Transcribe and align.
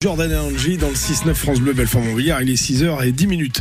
Jordan 0.00 0.32
Angie 0.32 0.76
dans 0.76 0.90
le 0.90 0.94
6-9 0.94 1.34
France 1.34 1.58
Bleu 1.58 1.72
Belfort-Montbéliard, 1.72 2.40
il 2.42 2.50
est 2.50 2.54
6h10 2.54 3.26
minutes. 3.26 3.60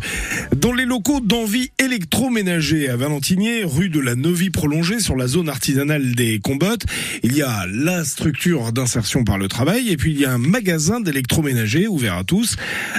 Dans 0.55 0.71
les 0.71 0.85
locaux 0.85 1.19
d'envie 1.19 1.71
électroménager 1.79 2.89
à 2.89 2.95
Valentinier, 2.95 3.63
rue 3.63 3.89
de 3.89 3.99
la 3.99 4.13
Novie 4.13 4.51
prolongée 4.51 4.99
sur 4.99 5.15
la 5.15 5.25
zone 5.25 5.49
artisanale 5.49 6.13
des 6.13 6.37
Combottes, 6.39 6.85
il 7.23 7.35
y 7.35 7.41
a 7.41 7.65
la 7.65 8.03
structure 8.05 8.71
d'insertion 8.71 9.23
par 9.23 9.39
le 9.39 9.47
travail 9.47 9.89
et 9.89 9.97
puis 9.97 10.11
il 10.11 10.19
y 10.19 10.25
a 10.25 10.33
un 10.33 10.37
magasin 10.37 10.99
d'électroménager 10.99 11.87
ouvert 11.87 12.13
à 12.13 12.23
tous 12.23 12.55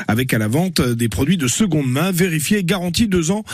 avec 0.09 0.35
à 0.35 0.39
la 0.39 0.49
vente 0.49 0.81
des 0.81 1.09
produits 1.09 1.37
de 1.37 1.47
seconde 1.47 1.89
main 1.89 2.11
vérifiés, 2.11 2.65
garantis 2.65 3.07
deux 3.07 3.31
ans. 3.31 3.45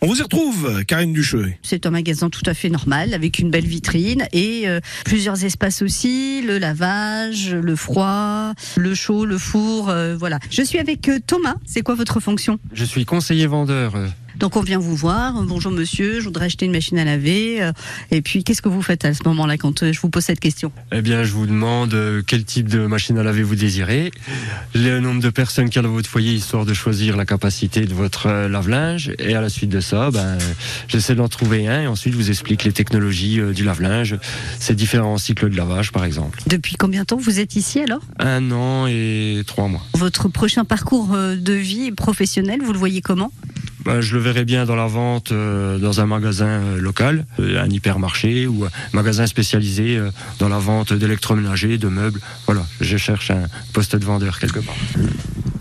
On 0.00 0.06
vous 0.06 0.18
y 0.18 0.22
retrouve, 0.22 0.82
Karine 0.86 1.12
Ducheux. 1.12 1.52
C'est 1.60 1.84
un 1.84 1.90
magasin 1.90 2.30
tout 2.30 2.44
à 2.46 2.54
fait 2.54 2.70
normal 2.70 3.12
avec 3.12 3.38
une 3.38 3.50
belle 3.50 3.66
vitrine 3.66 4.26
et 4.32 4.66
euh, 4.66 4.80
plusieurs 5.04 5.44
espaces 5.44 5.82
aussi, 5.82 6.40
le 6.40 6.56
lavage, 6.56 7.54
le 7.54 7.76
froid, 7.76 8.54
le 8.78 8.94
chaud, 8.94 9.25
le 9.26 9.38
four, 9.38 9.88
euh, 9.88 10.16
voilà. 10.16 10.38
Je 10.50 10.62
suis 10.62 10.78
avec 10.78 11.08
euh, 11.08 11.18
Thomas. 11.26 11.54
C'est 11.66 11.82
quoi 11.82 11.94
votre 11.94 12.20
fonction? 12.20 12.58
Je 12.72 12.84
suis 12.84 13.04
conseiller 13.04 13.46
vendeur. 13.46 13.94
Donc 14.38 14.56
on 14.56 14.60
vient 14.60 14.78
vous 14.78 14.94
voir. 14.94 15.42
Bonjour 15.44 15.72
monsieur, 15.72 16.20
je 16.20 16.24
voudrais 16.26 16.46
acheter 16.46 16.66
une 16.66 16.72
machine 16.72 16.98
à 16.98 17.04
laver. 17.04 17.62
euh, 17.62 17.72
Et 18.10 18.20
puis 18.20 18.44
qu'est-ce 18.44 18.60
que 18.60 18.68
vous 18.68 18.82
faites 18.82 19.04
à 19.06 19.14
ce 19.14 19.20
moment-là 19.24 19.56
quand 19.56 19.82
euh, 19.82 19.92
je 19.92 20.00
vous 20.00 20.10
pose 20.10 20.24
cette 20.24 20.40
question? 20.40 20.72
Eh 20.92 21.00
bien, 21.00 21.24
je 21.24 21.32
vous 21.32 21.46
demande 21.46 21.94
euh, 21.94 22.22
quel 22.26 22.44
type 22.44 22.68
de 22.68 22.86
machine 22.86 23.16
à 23.18 23.22
laver 23.22 23.42
vous 23.42 23.54
désirez, 23.54 24.10
le 24.74 25.00
nombre 25.00 25.22
de 25.22 25.30
personnes 25.30 25.70
qu'il 25.70 25.76
y 25.76 25.78
a 25.78 25.82
dans 25.88 25.92
votre 25.94 26.08
foyer, 26.10 26.34
histoire 26.34 26.66
de 26.66 26.74
choisir 26.74 27.16
la 27.16 27.24
capacité 27.24 27.86
de 27.86 27.94
votre 27.94 28.28
lave-linge. 28.48 29.12
Et 29.18 29.34
à 29.34 29.40
la 29.40 29.48
suite 29.48 29.70
de 29.70 29.80
ça, 29.80 30.10
ben, 30.10 30.36
j'essaie 30.86 31.14
d'en 31.14 31.28
trouver 31.28 31.66
un 31.66 31.82
et 31.82 31.86
ensuite 31.86 32.12
je 32.12 32.18
vous 32.18 32.30
explique 32.30 32.64
les 32.64 32.72
technologies 32.72 33.40
du 33.54 33.64
lave-linge, 33.64 34.16
ces 34.60 34.74
différents 34.74 35.16
cycles 35.16 35.48
de 35.48 35.56
lavage, 35.56 35.92
par 35.92 36.04
exemple. 36.04 36.42
Depuis 36.46 36.76
combien 36.76 37.00
de 37.02 37.06
temps 37.06 37.16
vous 37.16 37.40
êtes 37.40 37.56
ici 37.56 37.80
alors? 37.80 38.02
Un 38.18 38.50
an 38.52 38.86
et 38.86 39.42
trois 39.46 39.68
mois. 39.68 39.82
Votre 39.94 40.28
prochain 40.28 40.64
parcours 40.66 41.16
de 41.16 41.52
vie 41.52 41.90
professionnel, 41.92 42.60
vous 42.62 42.72
le 42.74 42.78
voyez 42.78 43.00
comment? 43.00 43.32
Ben, 43.86 44.00
je 44.00 44.16
le 44.16 44.20
verrai 44.20 44.44
bien 44.44 44.64
dans 44.64 44.74
la 44.74 44.88
vente 44.88 45.30
euh, 45.30 45.78
dans 45.78 46.00
un 46.00 46.06
magasin 46.06 46.60
euh, 46.60 46.80
local, 46.80 47.24
euh, 47.38 47.62
un 47.62 47.70
hypermarché 47.70 48.48
ou 48.48 48.64
un 48.64 48.70
magasin 48.92 49.28
spécialisé 49.28 50.00
dans 50.40 50.48
la 50.48 50.58
vente 50.58 50.92
d'électroménager, 50.92 51.78
de 51.78 51.86
meubles. 51.86 52.20
Voilà, 52.46 52.66
je 52.80 52.96
cherche 52.96 53.30
un 53.30 53.44
poste 53.72 53.94
de 53.94 54.04
vendeur 54.04 54.40
quelque 54.40 54.58
part. 54.58 54.74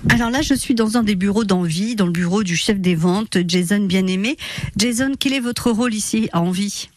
Alors 0.10 0.30
là, 0.30 0.42
je 0.42 0.54
suis 0.54 0.76
dans 0.76 0.98
un 0.98 1.04
des 1.04 1.16
bureaux 1.16 1.44
d'Envie, 1.44 1.96
dans 1.96 2.06
le 2.06 2.12
bureau 2.12 2.44
du 2.44 2.56
chef 2.56 2.80
des 2.80 2.96
ventes, 2.96 3.38
Jason 3.48 3.86
Bien-Aimé. 3.86 4.38
Jason, 4.78 5.12
quel 5.20 5.34
est 5.34 5.40
votre 5.40 5.72
rôle 5.72 5.94
ici 5.94 6.30
à 6.32 6.42
Envie? 6.42 6.90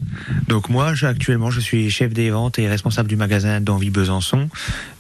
Donc 0.47 0.69
moi, 0.69 0.93
actuellement, 1.03 1.51
je 1.51 1.61
suis 1.61 1.91
chef 1.91 2.13
des 2.13 2.31
ventes 2.31 2.59
et 2.59 2.69
responsable 2.69 3.09
du 3.09 3.17
magasin 3.17 3.61
d'Envie 3.61 3.91
Besançon. 3.91 4.49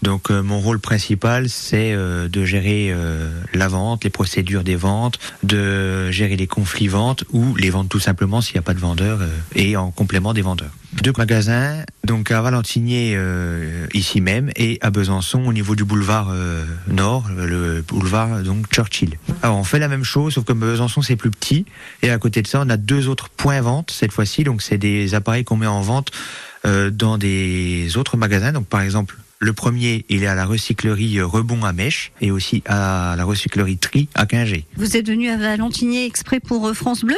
Donc 0.03 0.31
euh, 0.31 0.43
mon 0.43 0.61
rôle 0.61 0.81
principal, 0.81 1.49
c'est 1.49 1.93
euh, 1.93 2.29
de 2.29 2.45
gérer 2.45 2.89
euh, 2.91 3.31
la 3.55 3.69
vente, 3.69 4.05
les 4.05 4.11
procédures 4.11 4.65
des 4.65 4.77
ventes, 4.77 5.19
de 5.43 6.11
gérer 6.11 6.37
les 6.37 6.47
conflits 6.47 6.89
ventes 6.89 7.25
ou 7.33 7.55
les 7.57 7.71
ventes 7.71 7.89
tout 7.89 8.01
simplement 8.01 8.41
s'il 8.41 8.55
n'y 8.55 8.61
a 8.61 8.63
pas 8.63 8.75
de 8.75 8.81
vendeur 8.81 9.21
et 9.55 9.77
en 9.77 9.91
complément 9.91 10.35
des 10.35 10.43
vendeurs. 10.43 10.73
Deux 11.03 11.13
magasins, 11.17 11.85
donc 12.05 12.31
à 12.31 12.43
Valentinier 12.43 13.15
euh, 13.17 13.87
ici 13.95 14.21
même 14.21 14.51
et 14.57 14.79
à 14.83 14.91
Besançon 14.91 15.45
au 15.47 15.53
niveau 15.53 15.77
du 15.77 15.85
boulevard 15.85 16.31
euh, 16.33 16.65
Nord, 16.89 17.29
le 17.37 17.83
boulevard 17.87 18.43
donc 18.43 18.67
Churchill. 18.73 19.17
Alors 19.43 19.59
on 19.59 19.65
fait 19.65 19.79
la 19.79 19.89
même 19.89 20.05
chose 20.05 20.35
sauf 20.35 20.45
que 20.45 20.53
Besançon 20.53 21.01
c'est 21.01 21.17
plus 21.17 21.31
petit 21.31 21.67
et 22.03 22.11
à 22.11 22.19
côté 22.19 22.43
de 22.43 22.49
ça 22.49 22.63
on 22.65 22.69
a 22.69 22.77
deux 22.77 23.09
autres 23.09 23.29
points 23.29 23.61
vente 23.61 23.91
cette 23.91 24.13
fois-ci 24.13 24.45
donc 24.45 24.61
c'est 24.61 24.79
des 24.79 25.15
appareils 25.15 25.45
qu'on 25.45 25.57
met 25.57 25.67
en 25.67 25.81
vente 25.81 26.11
euh, 26.67 26.91
dans 26.91 27.17
des 27.17 27.97
autres 27.97 28.17
magasins 28.17 28.53
donc 28.53 28.67
par 28.67 28.81
exemple 28.81 29.17
le 29.41 29.53
premier, 29.53 30.05
il 30.09 30.25
est 30.25 30.27
à 30.27 30.35
la 30.35 30.47
recyclerie 30.47 31.19
euh, 31.19 31.27
Rebond 31.27 31.63
à 31.65 31.73
Mèche 31.73 32.11
et 32.21 32.33
aussi 32.33 32.63
à 32.67 33.15
la 33.17 33.25
recyclerie 33.25 33.79
Tri 33.79 34.09
à 34.15 34.27
Quingé. 34.27 34.65
Vous 34.77 34.97
êtes 34.97 35.07
venu 35.07 35.29
à 35.29 35.37
Valentinier 35.37 36.07
exprès 36.07 36.41
pour 36.41 36.67
euh, 36.67 36.75
France 36.75 37.05
Bleu? 37.05 37.17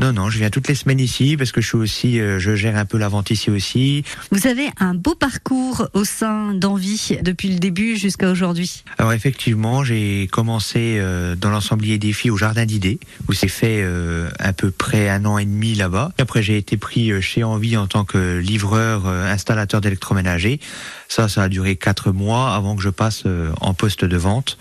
Non, 0.00 0.14
non, 0.14 0.30
je 0.30 0.38
viens 0.38 0.48
toutes 0.48 0.66
les 0.66 0.74
semaines 0.74 0.98
ici 0.98 1.36
parce 1.36 1.52
que 1.52 1.60
je 1.60 1.66
suis 1.66 1.76
aussi, 1.76 2.20
euh, 2.20 2.38
je 2.38 2.54
gère 2.54 2.78
un 2.78 2.86
peu 2.86 2.96
la 2.96 3.08
vente 3.08 3.30
ici 3.30 3.50
aussi. 3.50 4.02
Vous 4.30 4.46
avez 4.46 4.70
un 4.78 4.94
beau 4.94 5.14
parcours 5.14 5.88
au 5.92 6.04
sein 6.04 6.54
d'Envie 6.54 7.18
depuis 7.20 7.50
le 7.50 7.58
début 7.58 7.96
jusqu'à 7.96 8.30
aujourd'hui. 8.30 8.82
Alors 8.96 9.12
effectivement, 9.12 9.84
j'ai 9.84 10.26
commencé 10.32 10.96
euh, 10.98 11.36
dans 11.36 11.50
l'ensemblier 11.50 11.98
des 11.98 12.14
filles 12.14 12.30
au 12.30 12.38
jardin 12.38 12.64
d'idées, 12.64 12.98
où 13.28 13.34
c'est 13.34 13.46
fait 13.46 13.82
euh, 13.82 14.30
à 14.38 14.54
peu 14.54 14.70
près 14.70 15.10
un 15.10 15.26
an 15.26 15.36
et 15.36 15.44
demi 15.44 15.74
là-bas. 15.74 16.12
Après, 16.16 16.42
j'ai 16.42 16.56
été 16.56 16.78
pris 16.78 17.20
chez 17.20 17.44
Envie 17.44 17.76
en 17.76 17.86
tant 17.86 18.06
que 18.06 18.38
livreur, 18.38 19.06
installateur 19.06 19.82
d'électroménager. 19.82 20.60
Ça, 21.08 21.28
ça 21.28 21.42
a 21.42 21.48
duré 21.48 21.76
quatre 21.76 22.12
mois 22.12 22.54
avant 22.54 22.74
que 22.76 22.82
je 22.82 22.88
passe 22.88 23.24
en 23.60 23.74
poste 23.74 24.04
de 24.04 24.16
vente. 24.16 24.56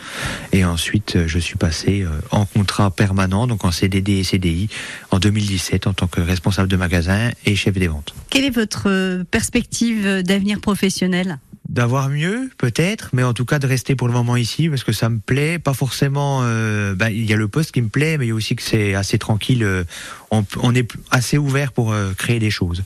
Et 0.52 0.66
ensuite, 0.66 1.28
je 1.28 1.40
suis 1.40 1.56
passé 1.56 2.06
en 2.32 2.46
contrat 2.46 2.90
permanent, 2.92 3.46
donc 3.46 3.66
en 3.66 3.72
CDD 3.72 4.14
et 4.14 4.24
CDI, 4.24 4.68
en 5.12 5.20
2017 5.30 5.88
en 5.88 5.94
tant 5.94 6.08
que 6.08 6.22
responsable 6.22 6.68
de 6.68 6.76
magasin 6.76 7.30
et 7.46 7.56
chef 7.56 7.76
des 7.76 7.88
ventes. 7.88 8.14
Quelle 8.30 8.46
est 8.46 8.50
votre 8.50 8.90
euh, 8.90 9.24
perspective 9.30 10.24
d'avenir 10.24 10.60
professionnel? 10.60 11.38
D'avoir 11.68 12.10
mieux, 12.10 12.50
peut-être, 12.58 13.10
mais 13.14 13.22
en 13.22 13.34
tout 13.36 13.46
cas 13.46 13.60
de 13.60 13.68
rester 13.68 13.96
pour 13.96 14.08
le 14.08 14.14
moment 14.14 14.36
ici 14.36 14.70
parce 14.70 14.84
que 14.84 14.92
ça 14.92 15.08
me 15.08 15.20
plaît. 15.20 15.60
Pas 15.60 15.76
forcément. 15.76 16.40
euh, 16.44 16.96
bah, 16.96 17.12
il 17.12 17.30
y 17.30 17.34
a 17.34 17.36
le 17.36 17.48
poste 17.48 17.72
qui 17.72 17.82
me 17.84 17.90
plaît, 17.90 18.18
mais 18.18 18.26
il 18.26 18.30
y 18.30 18.32
a 18.32 18.36
aussi 18.36 18.56
que 18.56 18.64
c'est 18.64 18.96
assez 18.96 19.20
tranquille. 19.20 19.64
euh, 19.64 19.84
on, 20.32 20.44
on 20.64 20.74
est 20.74 20.92
assez 21.12 21.38
ouvert 21.38 21.72
pour 21.72 21.92
euh, 21.94 22.14
créer 22.18 22.40
des 22.40 22.50
choses. 22.50 22.84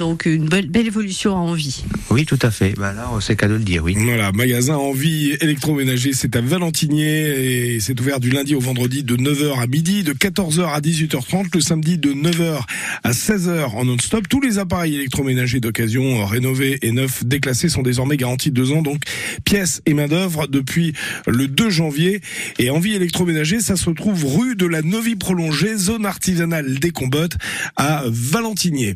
Donc 0.00 0.24
une 0.24 0.48
belle, 0.48 0.66
belle 0.66 0.86
évolution 0.86 1.36
à 1.36 1.40
Envie. 1.40 1.84
Oui, 2.08 2.24
tout 2.24 2.38
à 2.40 2.50
fait. 2.50 2.72
Bah 2.72 2.94
là, 2.94 3.10
c'est 3.20 3.36
cadeau 3.36 3.52
de 3.52 3.58
le 3.58 3.64
dire, 3.64 3.84
oui. 3.84 3.94
Voilà, 3.98 4.32
magasin 4.32 4.76
Envie 4.76 5.32
électroménager, 5.42 6.14
c'est 6.14 6.34
à 6.36 6.40
Valentinier 6.40 7.74
et 7.74 7.80
c'est 7.80 8.00
ouvert 8.00 8.18
du 8.18 8.30
lundi 8.30 8.54
au 8.54 8.60
vendredi 8.60 9.02
de 9.02 9.14
9h 9.14 9.60
à 9.60 9.66
midi, 9.66 10.02
de 10.02 10.14
14h 10.14 10.72
à 10.72 10.80
18h30, 10.80 11.48
le 11.52 11.60
samedi 11.60 11.98
de 11.98 12.14
9h 12.14 12.62
à 13.04 13.10
16h 13.10 13.76
en 13.76 13.84
non-stop. 13.84 14.26
Tous 14.26 14.40
les 14.40 14.58
appareils 14.58 14.94
électroménagers 14.94 15.60
d'occasion 15.60 16.24
rénovés 16.24 16.78
et 16.80 16.92
neufs 16.92 17.22
déclassés 17.26 17.68
sont 17.68 17.82
désormais 17.82 18.16
garantis 18.16 18.50
deux 18.50 18.72
ans, 18.72 18.80
donc 18.80 19.02
pièces 19.44 19.82
et 19.84 19.92
main 19.92 20.08
d'œuvre 20.08 20.46
depuis 20.46 20.94
le 21.26 21.46
2 21.46 21.68
janvier. 21.68 22.22
Et 22.58 22.70
Envie 22.70 22.94
électroménager, 22.94 23.60
ça 23.60 23.76
se 23.76 23.90
trouve 23.90 24.24
rue 24.24 24.56
de 24.56 24.64
la 24.64 24.80
Novie 24.80 25.16
prolongée, 25.16 25.76
zone 25.76 26.06
artisanale 26.06 26.78
des 26.78 26.90
Combottes 26.90 27.36
à 27.76 28.04
Valentinier. 28.06 28.88